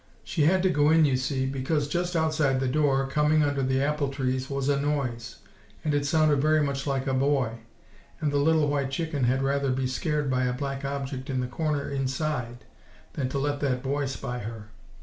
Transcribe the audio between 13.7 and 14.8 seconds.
boy spy her.